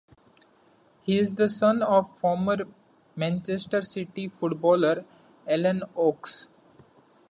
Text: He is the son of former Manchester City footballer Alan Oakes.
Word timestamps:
He 1.03 1.19
is 1.19 1.35
the 1.35 1.47
son 1.47 1.83
of 1.83 2.17
former 2.17 2.65
Manchester 3.15 3.83
City 3.83 4.27
footballer 4.27 5.05
Alan 5.47 5.83
Oakes. 5.95 6.47